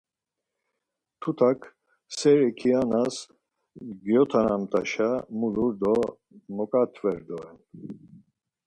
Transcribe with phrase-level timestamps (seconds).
[1.21, 1.59] Tutak
[2.15, 3.15] seri kianas
[4.05, 5.95] gyotanamt̆aşa, mulur do
[6.55, 7.57] moǩatver doren.